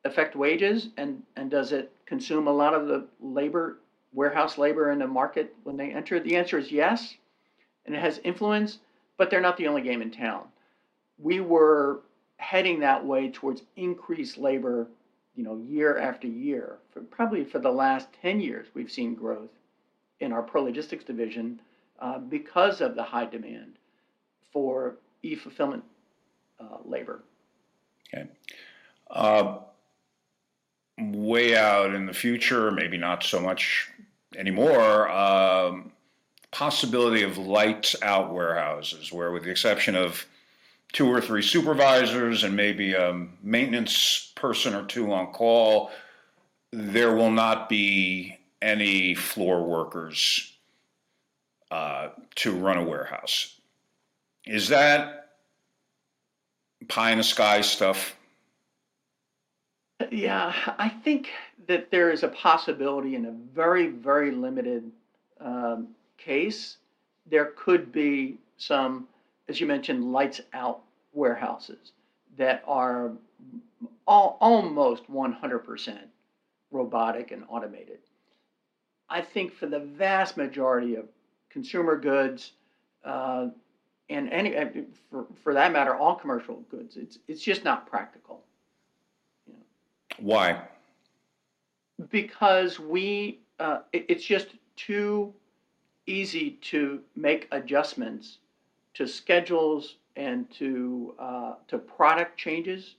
affect 0.04 0.34
wages 0.34 0.88
and, 0.96 1.22
and 1.36 1.50
does 1.50 1.72
it 1.72 1.92
consume 2.06 2.48
a 2.48 2.52
lot 2.52 2.74
of 2.74 2.86
the 2.88 3.06
labor, 3.20 3.78
warehouse 4.12 4.58
labor 4.58 4.90
in 4.90 4.98
the 4.98 5.06
market 5.06 5.54
when 5.64 5.76
they 5.76 5.92
enter? 5.92 6.18
The 6.18 6.36
answer 6.36 6.58
is 6.58 6.72
yes, 6.72 7.14
and 7.86 7.94
it 7.94 8.00
has 8.00 8.20
influence, 8.24 8.78
but 9.18 9.30
they're 9.30 9.40
not 9.40 9.56
the 9.56 9.68
only 9.68 9.82
game 9.82 10.02
in 10.02 10.10
town. 10.10 10.44
We 11.22 11.40
were 11.40 12.00
heading 12.38 12.80
that 12.80 13.04
way 13.04 13.30
towards 13.30 13.62
increased 13.76 14.38
labor, 14.38 14.88
you 15.34 15.44
know, 15.44 15.56
year 15.56 15.98
after 15.98 16.26
year. 16.26 16.78
For 16.92 17.00
probably 17.00 17.44
for 17.44 17.58
the 17.58 17.70
last 17.70 18.08
10 18.22 18.40
years, 18.40 18.68
we've 18.74 18.90
seen 18.90 19.14
growth 19.14 19.50
in 20.20 20.32
our 20.32 20.42
ProLogistix 20.42 21.04
division 21.04 21.60
uh, 22.00 22.18
because 22.18 22.80
of 22.80 22.94
the 22.94 23.02
high 23.02 23.26
demand 23.26 23.74
for 24.52 24.96
e-fulfillment 25.22 25.84
uh, 26.58 26.78
labor. 26.84 27.22
Okay. 28.12 28.28
Uh, 29.10 29.58
way 30.98 31.56
out 31.56 31.94
in 31.94 32.06
the 32.06 32.12
future, 32.12 32.70
maybe 32.70 32.96
not 32.96 33.22
so 33.22 33.40
much 33.40 33.88
anymore, 34.36 35.10
um, 35.10 35.92
possibility 36.50 37.22
of 37.22 37.38
lights 37.38 37.96
out 38.02 38.32
warehouses, 38.32 39.12
where 39.12 39.30
with 39.30 39.44
the 39.44 39.50
exception 39.50 39.94
of 39.94 40.26
two 40.92 41.08
or 41.08 41.20
three 41.20 41.42
supervisors 41.42 42.44
and 42.44 42.56
maybe 42.56 42.94
a 42.94 43.26
maintenance 43.42 44.32
person 44.34 44.74
or 44.74 44.84
two 44.84 45.12
on 45.12 45.32
call, 45.32 45.90
there 46.72 47.14
will 47.14 47.30
not 47.30 47.68
be 47.68 48.38
any 48.62 49.14
floor 49.14 49.64
workers 49.64 50.52
uh, 51.70 52.08
to 52.34 52.52
run 52.52 52.76
a 52.76 52.84
warehouse. 52.84 53.56
Is 54.46 54.68
that 54.68 55.28
pie 56.88 57.12
in 57.12 57.18
the 57.18 57.24
sky 57.24 57.60
stuff? 57.60 58.16
Yeah, 60.10 60.52
I 60.78 60.88
think 60.88 61.28
that 61.66 61.90
there 61.90 62.10
is 62.10 62.22
a 62.22 62.28
possibility 62.28 63.14
in 63.14 63.26
a 63.26 63.32
very, 63.54 63.88
very 63.88 64.30
limited 64.30 64.90
um, 65.40 65.88
case. 66.18 66.78
There 67.30 67.52
could 67.56 67.92
be 67.92 68.38
some, 68.56 69.06
as 69.50 69.60
you 69.60 69.66
mentioned, 69.66 70.12
lights 70.12 70.40
out 70.52 70.82
warehouses 71.12 71.92
that 72.38 72.62
are 72.66 73.12
all, 74.06 74.38
almost 74.40 75.10
100% 75.10 75.98
robotic 76.70 77.32
and 77.32 77.44
automated. 77.48 77.98
I 79.08 79.20
think 79.20 79.52
for 79.52 79.66
the 79.66 79.80
vast 79.80 80.36
majority 80.36 80.94
of 80.94 81.06
consumer 81.50 81.98
goods, 81.98 82.52
uh, 83.04 83.48
and 84.08 84.28
any 84.30 84.54
for, 85.10 85.26
for 85.42 85.54
that 85.54 85.72
matter, 85.72 85.94
all 85.94 86.14
commercial 86.14 86.56
goods. 86.70 86.96
It's 86.96 87.18
it's 87.28 87.42
just 87.42 87.64
not 87.64 87.86
practical. 87.86 88.40
Why? 90.18 90.62
because 92.08 92.80
we, 92.80 93.40
uh, 93.58 93.80
it, 93.92 94.06
it's 94.08 94.24
just 94.24 94.48
too 94.76 95.34
easy 96.06 96.52
to 96.62 97.00
make 97.14 97.46
adjustments 97.52 98.38
to 99.00 99.08
schedules 99.08 99.96
and 100.16 100.50
to 100.50 101.14
uh, 101.18 101.54
to 101.68 101.78
product 101.78 102.38
changes 102.38 102.96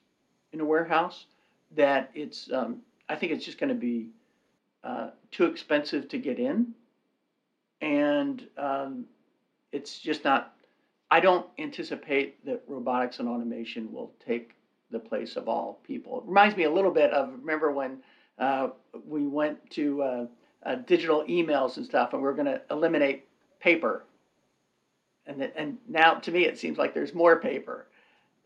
in 0.51 0.59
a 0.59 0.65
warehouse 0.65 1.27
that 1.75 2.09
it's 2.15 2.51
um, 2.51 2.77
I 3.07 3.15
think 3.15 3.31
it's 3.31 3.45
just 3.45 3.59
going 3.59 3.69
to 3.69 3.75
be 3.75 4.09
uh, 4.83 5.11
too 5.29 5.45
expensive 5.45 6.09
to 6.09 6.17
get 6.17 6.39
in, 6.39 6.73
and 7.81 8.47
um, 8.57 9.05
it's 9.71 9.99
just 9.99 10.23
not. 10.23 10.55
I 11.11 11.19
don't 11.19 11.45
anticipate 11.59 12.43
that 12.45 12.63
robotics 12.67 13.19
and 13.19 13.29
automation 13.29 13.91
will 13.91 14.11
take 14.25 14.55
the 14.89 14.99
place 14.99 15.35
of 15.35 15.47
all 15.47 15.81
people. 15.85 16.21
It 16.21 16.23
reminds 16.25 16.57
me 16.57 16.63
a 16.63 16.71
little 16.71 16.89
bit 16.89 17.11
of 17.11 17.31
remember 17.31 17.71
when 17.71 17.99
uh, 18.39 18.69
we 19.05 19.27
went 19.27 19.69
to 19.71 20.01
uh, 20.01 20.25
uh, 20.65 20.75
digital 20.75 21.23
emails 21.25 21.77
and 21.77 21.85
stuff, 21.85 22.13
and 22.13 22.23
we 22.23 22.27
are 22.27 22.33
going 22.33 22.47
to 22.47 22.59
eliminate 22.71 23.27
paper. 23.59 24.05
And 25.27 25.41
and 25.55 25.77
now 25.87 26.15
to 26.15 26.31
me 26.31 26.45
it 26.45 26.57
seems 26.57 26.77
like 26.77 26.93
there's 26.93 27.13
more 27.13 27.39
paper, 27.39 27.87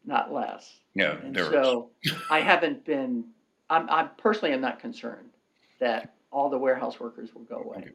not 0.06 0.34
less. 0.34 0.80
Yeah, 0.94 1.18
And 1.24 1.36
there 1.36 1.46
is. 1.46 1.52
so 1.52 1.90
I 2.30 2.42
haven't 2.42 2.86
been. 2.86 3.26
I'm, 3.70 3.90
I'm 3.90 4.10
personally 4.18 4.54
am 4.54 4.62
not 4.62 4.80
concerned 4.80 5.30
that 5.80 6.14
all 6.32 6.50
the 6.50 6.58
warehouse 6.58 7.00
workers 7.00 7.34
will 7.34 7.44
go 7.44 7.58
away. 7.58 7.90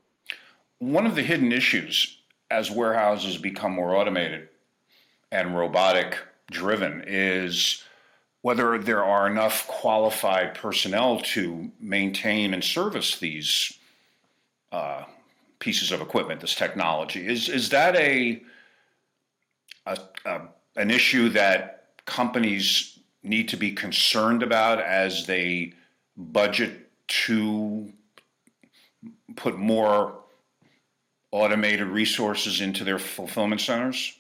One 0.78 1.06
of 1.06 1.14
the 1.14 1.22
hidden 1.22 1.52
issues 1.52 2.18
as 2.50 2.70
warehouses 2.70 3.36
become 3.36 3.72
more 3.72 3.94
automated 3.94 4.48
and 5.30 5.56
robotic 5.56 6.18
driven 6.50 7.04
is 7.06 7.84
whether 8.42 8.78
there 8.78 9.04
are 9.04 9.26
enough 9.26 9.66
qualified 9.66 10.54
personnel 10.54 11.20
to 11.20 11.70
maintain 11.78 12.54
and 12.54 12.64
service 12.64 13.18
these 13.18 13.78
uh, 14.72 15.04
pieces 15.58 15.92
of 15.92 16.00
equipment, 16.00 16.40
this 16.40 16.54
technology. 16.54 17.26
Is 17.26 17.48
is 17.48 17.68
that 17.68 17.94
a, 17.96 18.42
a, 19.86 19.98
a 20.24 20.40
an 20.76 20.90
issue 20.90 21.28
that 21.30 21.88
companies 22.06 22.98
need 23.22 23.48
to 23.48 23.56
be 23.56 23.72
concerned 23.72 24.42
about 24.42 24.80
as 24.80 25.26
they 25.26 25.72
budget 26.16 26.90
to 27.08 27.92
put 29.36 29.58
more 29.58 30.20
automated 31.32 31.86
resources 31.86 32.60
into 32.60 32.84
their 32.84 32.98
fulfillment 32.98 33.60
centers? 33.60 34.16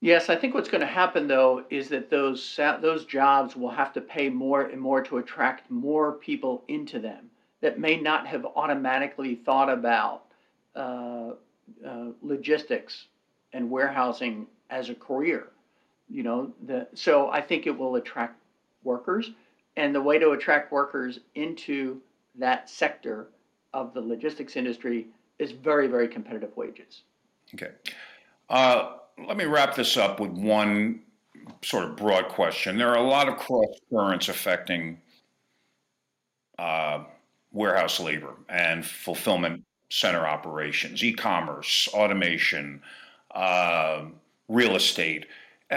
Yes, 0.00 0.28
I 0.28 0.36
think 0.36 0.54
what's 0.54 0.68
going 0.68 0.80
to 0.80 0.86
happen 0.86 1.26
though 1.26 1.64
is 1.70 1.88
that 1.88 2.08
those 2.08 2.58
those 2.80 3.04
jobs 3.04 3.56
will 3.56 3.70
have 3.70 3.92
to 3.94 4.00
pay 4.00 4.28
more 4.28 4.62
and 4.62 4.80
more 4.80 5.02
to 5.02 5.18
attract 5.18 5.70
more 5.70 6.12
people 6.12 6.64
into 6.68 7.00
them 7.00 7.30
that 7.60 7.80
may 7.80 7.96
not 7.96 8.26
have 8.26 8.46
automatically 8.54 9.34
thought 9.34 9.68
about 9.68 10.24
uh, 10.76 11.30
uh, 11.84 12.04
logistics 12.22 13.06
and 13.52 13.68
warehousing 13.68 14.46
as 14.70 14.90
a 14.90 14.94
career. 14.94 15.48
You 16.08 16.22
know, 16.22 16.52
the, 16.66 16.88
so 16.94 17.30
I 17.30 17.40
think 17.40 17.66
it 17.66 17.76
will 17.76 17.96
attract 17.96 18.40
workers, 18.82 19.30
and 19.76 19.94
the 19.94 20.00
way 20.00 20.18
to 20.18 20.30
attract 20.30 20.72
workers 20.72 21.20
into 21.34 22.00
that 22.36 22.70
sector 22.70 23.28
of 23.74 23.92
the 23.92 24.00
logistics 24.00 24.56
industry 24.56 25.06
is 25.38 25.52
very, 25.52 25.86
very 25.86 26.08
competitive 26.08 26.56
wages. 26.56 27.02
Okay. 27.54 27.72
Uh, 28.48 28.96
let 29.26 29.36
me 29.36 29.44
wrap 29.44 29.74
this 29.74 29.96
up 29.96 30.20
with 30.20 30.30
one 30.30 31.02
sort 31.62 31.84
of 31.84 31.96
broad 31.96 32.28
question. 32.28 32.78
There 32.78 32.88
are 32.88 32.96
a 32.96 33.08
lot 33.08 33.28
of 33.28 33.36
cross 33.36 33.78
currents 33.90 34.28
affecting 34.28 35.00
uh, 36.58 37.04
warehouse 37.52 38.00
labor 38.00 38.34
and 38.48 38.84
fulfillment 38.84 39.64
center 39.90 40.26
operations, 40.26 41.02
e 41.02 41.12
commerce, 41.12 41.88
automation, 41.94 42.82
uh, 43.34 44.04
real 44.48 44.76
estate. 44.76 45.26
Uh, 45.70 45.74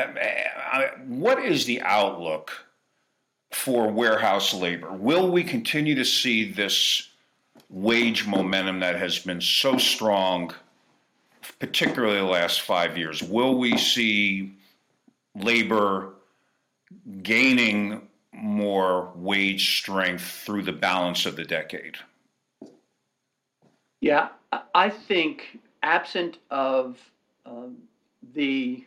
uh, 0.73 0.87
what 1.07 1.43
is 1.43 1.65
the 1.65 1.81
outlook 1.81 2.51
for 3.51 3.89
warehouse 3.91 4.53
labor? 4.53 4.91
Will 4.93 5.29
we 5.29 5.43
continue 5.43 5.95
to 5.95 6.05
see 6.05 6.51
this 6.51 7.09
wage 7.69 8.25
momentum 8.25 8.79
that 8.79 8.95
has 8.97 9.19
been 9.19 9.41
so 9.41 9.77
strong, 9.77 10.53
particularly 11.59 12.17
the 12.17 12.23
last 12.23 12.61
five 12.61 12.97
years? 12.97 13.21
Will 13.21 13.57
we 13.57 13.77
see 13.77 14.53
labor 15.35 16.13
gaining 17.21 18.07
more 18.33 19.11
wage 19.15 19.77
strength 19.79 20.23
through 20.23 20.63
the 20.63 20.71
balance 20.71 21.25
of 21.25 21.35
the 21.35 21.43
decade? 21.43 21.97
Yeah, 23.99 24.29
I- 24.51 24.61
I 24.73 24.89
think 24.89 25.59
absent 25.83 26.37
of 26.49 26.97
um, 27.45 27.77
the 28.33 28.83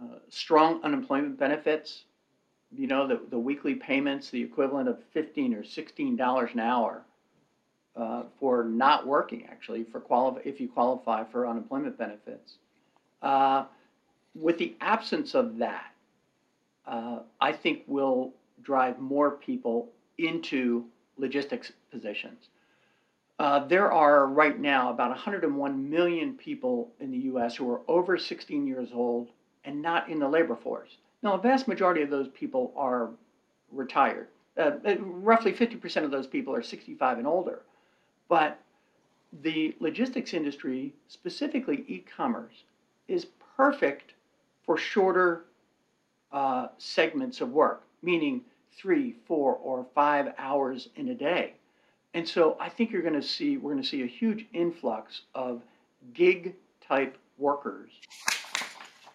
uh, 0.00 0.18
strong 0.28 0.82
unemployment 0.82 1.38
benefits, 1.38 2.04
you 2.72 2.86
know, 2.86 3.06
the, 3.06 3.20
the 3.30 3.38
weekly 3.38 3.74
payments, 3.74 4.30
the 4.30 4.42
equivalent 4.42 4.88
of 4.88 4.98
fifteen 5.12 5.54
or 5.54 5.64
sixteen 5.64 6.16
dollars 6.16 6.50
an 6.54 6.60
hour 6.60 7.02
uh, 7.96 8.24
for 8.38 8.64
not 8.64 9.06
working, 9.06 9.46
actually, 9.46 9.84
for 9.84 10.00
qualify 10.00 10.40
if 10.44 10.60
you 10.60 10.68
qualify 10.68 11.24
for 11.24 11.46
unemployment 11.46 11.98
benefits. 11.98 12.54
Uh, 13.22 13.64
with 14.34 14.56
the 14.58 14.76
absence 14.80 15.34
of 15.34 15.58
that, 15.58 15.92
uh, 16.86 17.20
I 17.40 17.52
think 17.52 17.82
will 17.86 18.32
drive 18.62 18.98
more 18.98 19.32
people 19.32 19.88
into 20.18 20.84
logistics 21.18 21.72
positions. 21.90 22.48
Uh, 23.40 23.66
there 23.68 23.90
are 23.90 24.26
right 24.26 24.60
now 24.60 24.90
about 24.90 25.08
101 25.08 25.90
million 25.90 26.34
people 26.34 26.92
in 27.00 27.10
the 27.10 27.16
U.S. 27.20 27.56
who 27.56 27.70
are 27.70 27.80
over 27.88 28.18
16 28.18 28.66
years 28.66 28.90
old 28.92 29.30
and 29.64 29.80
not 29.80 30.10
in 30.10 30.18
the 30.18 30.28
labor 30.28 30.54
force. 30.54 30.98
Now, 31.22 31.32
a 31.32 31.38
vast 31.38 31.66
majority 31.66 32.02
of 32.02 32.10
those 32.10 32.28
people 32.28 32.70
are 32.76 33.08
retired. 33.72 34.28
Uh, 34.58 34.72
uh 34.86 34.96
roughly 34.98 35.54
50% 35.54 36.04
of 36.04 36.10
those 36.10 36.26
people 36.26 36.54
are 36.54 36.62
65 36.62 37.16
and 37.16 37.26
older. 37.26 37.62
But 38.28 38.60
the 39.40 39.74
logistics 39.80 40.34
industry, 40.34 40.92
specifically 41.08 41.86
e 41.88 42.04
commerce, 42.14 42.64
is 43.08 43.24
perfect 43.56 44.12
for 44.66 44.76
shorter 44.76 45.46
uh, 46.30 46.66
segments 46.76 47.40
of 47.40 47.52
work, 47.52 47.84
meaning 48.02 48.42
three, 48.76 49.14
four, 49.26 49.54
or 49.54 49.86
five 49.94 50.34
hours 50.36 50.90
in 50.96 51.08
a 51.08 51.14
day. 51.14 51.54
And 52.14 52.26
so 52.28 52.56
I 52.58 52.68
think 52.68 52.90
you're 52.90 53.02
going 53.02 53.20
to 53.20 53.22
see, 53.22 53.56
we're 53.56 53.72
going 53.72 53.82
to 53.82 53.88
see 53.88 54.02
a 54.02 54.06
huge 54.06 54.46
influx 54.52 55.22
of 55.34 55.62
gig 56.12 56.54
type 56.86 57.16
workers 57.38 57.90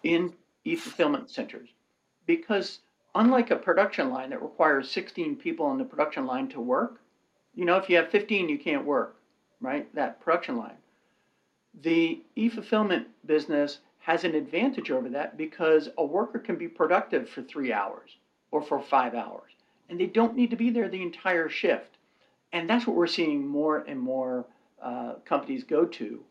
in 0.02 0.32
e 0.64 0.76
fulfillment 0.76 1.30
centers. 1.30 1.68
Because 2.26 2.80
unlike 3.14 3.50
a 3.50 3.56
production 3.56 4.10
line 4.10 4.30
that 4.30 4.42
requires 4.42 4.90
16 4.90 5.36
people 5.36 5.66
on 5.66 5.78
the 5.78 5.84
production 5.84 6.26
line 6.26 6.48
to 6.48 6.60
work, 6.60 7.00
you 7.54 7.64
know, 7.64 7.76
if 7.76 7.88
you 7.88 7.96
have 7.96 8.10
15, 8.10 8.48
you 8.48 8.58
can't 8.58 8.84
work, 8.84 9.16
right? 9.60 9.92
That 9.94 10.20
production 10.20 10.56
line. 10.56 10.76
The 11.82 12.22
e 12.34 12.48
fulfillment 12.48 13.08
business 13.26 13.78
has 13.98 14.24
an 14.24 14.34
advantage 14.34 14.90
over 14.90 15.08
that 15.10 15.36
because 15.36 15.88
a 15.98 16.04
worker 16.04 16.38
can 16.38 16.56
be 16.56 16.68
productive 16.68 17.28
for 17.28 17.42
three 17.42 17.72
hours 17.72 18.10
or 18.50 18.62
for 18.62 18.80
five 18.80 19.14
hours, 19.14 19.50
and 19.88 20.00
they 20.00 20.06
don't 20.06 20.36
need 20.36 20.50
to 20.50 20.56
be 20.56 20.70
there 20.70 20.88
the 20.88 21.02
entire 21.02 21.48
shift 21.48 21.95
and 22.56 22.70
that's 22.70 22.86
what 22.86 22.96
we're 22.96 23.06
seeing 23.06 23.46
more 23.46 23.84
and 23.86 24.00
more 24.00 24.46
uh, 24.82 25.14
companies 25.26 25.62
go 25.62 25.84
to 25.84 26.24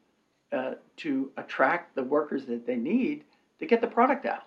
uh, 0.51 0.73
to 0.97 1.31
attract 1.37 1.95
the 1.95 2.03
workers 2.03 2.45
that 2.45 2.65
they 2.65 2.75
need 2.75 3.23
to 3.59 3.65
get 3.65 3.79
the 3.79 3.87
product 3.87 4.25
out. 4.25 4.43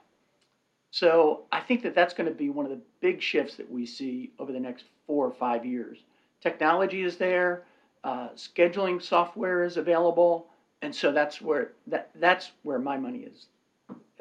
So 0.91 1.43
I 1.53 1.61
think 1.61 1.83
that 1.83 1.95
that's 1.95 2.15
going 2.15 2.29
to 2.29 2.35
be 2.35 2.51
one 2.51 2.65
of 2.65 2.73
the 2.73 2.81
big 3.01 3.23
shifts 3.23 3.57
that 3.57 3.71
we 3.71 3.87
see 3.87 4.33
over 4.39 4.53
the 4.53 4.59
next 4.59 4.85
four 5.07 5.27
or 5.27 5.31
five 5.33 5.65
years. 5.65 5.99
Technology 6.41 7.03
is 7.03 7.17
there, 7.17 7.63
uh, 8.03 8.31
scheduling 8.31 9.01
software 9.01 9.63
is 9.65 9.77
available, 9.77 10.47
and 10.83 10.93
so 10.95 11.13
that's 11.13 11.41
where 11.41 11.73
that 11.87 12.11
that's 12.17 12.51
where 12.63 12.81
my 12.81 12.97
money 12.97 13.21
is. 13.21 13.47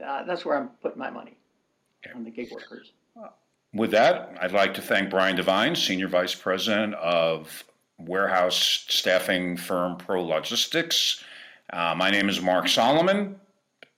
Uh, 0.04 0.24
that's 0.26 0.46
where 0.46 0.58
I'm 0.58 0.70
putting 0.84 1.00
my 1.00 1.10
money 1.10 1.38
on 2.14 2.24
the 2.24 2.30
gig 2.30 2.52
workers. 2.52 2.92
With 3.74 3.92
that, 3.92 4.36
I'd 4.42 4.54
like 4.54 4.74
to 4.76 4.82
thank 4.82 5.10
Brian 5.10 5.36
Devine, 5.36 5.76
Senior 5.76 6.08
Vice 6.08 6.34
President 6.34 6.94
of 6.96 7.64
warehouse 8.00 8.86
staffing 8.88 9.58
firm 9.58 9.98
ProLogistix. 9.98 11.24
Uh, 11.72 11.94
my 11.96 12.10
name 12.10 12.30
is 12.30 12.42
Mark 12.42 12.70
Solomon, 12.70 13.40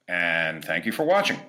and 0.07 0.65
thank 0.65 0.85
you 0.85 0.91
for 0.91 1.03
watching. 1.03 1.39